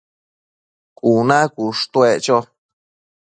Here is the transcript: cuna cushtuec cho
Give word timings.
cuna 0.97 1.39
cushtuec 1.55 2.17
cho 2.25 2.37